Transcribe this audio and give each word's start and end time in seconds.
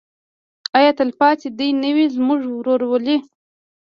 آیا 0.77 0.91
تلپاتې 0.99 1.47
دې 1.57 1.67
نه 1.81 1.89
وي 1.95 2.05
زموږ 2.15 2.39
ورورولي؟ 2.49 3.17